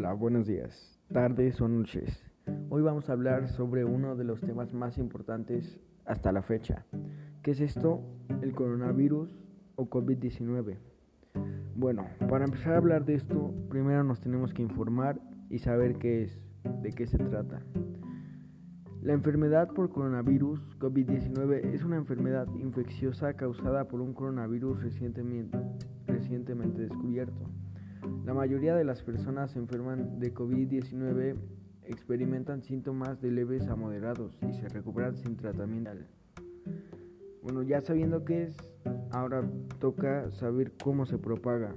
[0.00, 2.24] Hola, buenos días, tardes o noches.
[2.70, 6.86] Hoy vamos a hablar sobre uno de los temas más importantes hasta la fecha.
[7.42, 8.00] ¿Qué es esto?
[8.40, 9.28] El coronavirus
[9.76, 10.78] o COVID-19.
[11.76, 15.20] Bueno, para empezar a hablar de esto, primero nos tenemos que informar
[15.50, 16.40] y saber qué es,
[16.80, 17.60] de qué se trata.
[19.02, 25.58] La enfermedad por coronavirus COVID-19 es una enfermedad infecciosa causada por un coronavirus recientemente,
[26.06, 27.50] recientemente descubierto.
[28.24, 31.36] La mayoría de las personas enferman de COVID-19
[31.84, 35.90] experimentan síntomas de leves a moderados y se recuperan sin tratamiento.
[37.42, 38.56] Bueno, ya sabiendo qué es,
[39.10, 39.42] ahora
[39.80, 41.74] toca saber cómo se propaga.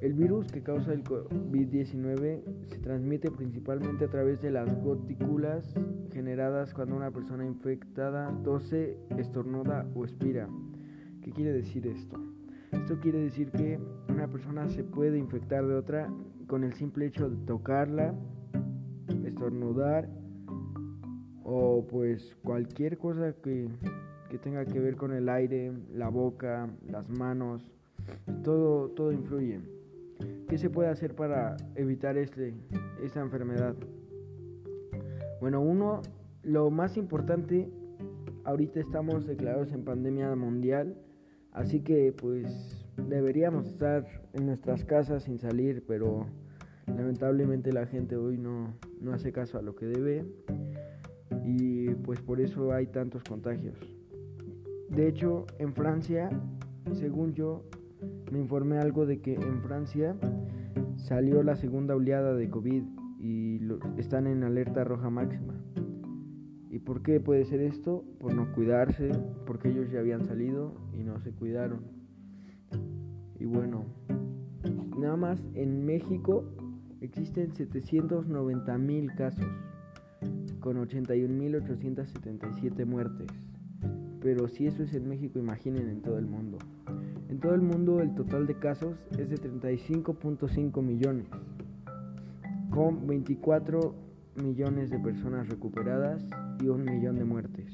[0.00, 5.74] El virus que causa el COVID-19 se transmite principalmente a través de las gotículas
[6.10, 10.48] generadas cuando una persona infectada tose, estornuda o expira.
[11.22, 12.18] ¿Qué quiere decir esto?
[12.72, 16.08] Esto quiere decir que una persona se puede infectar de otra
[16.46, 18.14] con el simple hecho de tocarla,
[19.24, 20.08] estornudar
[21.44, 23.68] o pues cualquier cosa que,
[24.28, 27.72] que tenga que ver con el aire, la boca, las manos,
[28.44, 29.60] todo, todo influye.
[30.48, 32.54] ¿Qué se puede hacer para evitar este,
[33.02, 33.74] esta enfermedad?
[35.40, 36.02] Bueno, uno,
[36.42, 37.68] lo más importante,
[38.44, 40.96] ahorita estamos declarados en pandemia mundial
[41.52, 46.26] Así que pues deberíamos estar en nuestras casas sin salir, pero
[46.86, 50.24] lamentablemente la gente hoy no, no hace caso a lo que debe
[51.44, 53.76] y pues por eso hay tantos contagios.
[54.88, 56.30] De hecho, en Francia,
[56.92, 57.64] según yo,
[58.32, 60.16] me informé algo de que en Francia
[60.96, 62.82] salió la segunda oleada de COVID
[63.18, 63.60] y
[63.98, 65.54] están en alerta roja máxima.
[66.70, 68.04] ¿Y por qué puede ser esto?
[68.20, 69.10] Por no cuidarse,
[69.44, 71.80] porque ellos ya habían salido y no se cuidaron.
[73.40, 73.86] Y bueno,
[74.96, 76.44] nada más en México
[77.00, 79.48] existen 790 mil casos,
[80.60, 83.26] con 81.877 muertes.
[84.20, 86.58] Pero si eso es en México, imaginen en todo el mundo.
[87.28, 91.26] En todo el mundo el total de casos es de 35.5 millones,
[92.70, 96.24] con 24 millones de personas recuperadas
[96.60, 97.72] y un millón de muertes.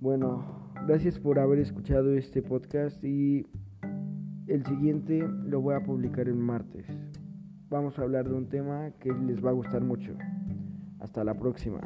[0.00, 3.46] Bueno, gracias por haber escuchado este podcast y
[4.46, 6.86] el siguiente lo voy a publicar el martes.
[7.68, 10.12] Vamos a hablar de un tema que les va a gustar mucho.
[10.98, 11.80] Hasta la próxima.